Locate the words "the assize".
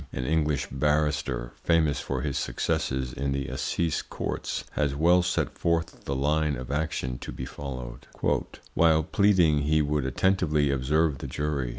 3.33-4.01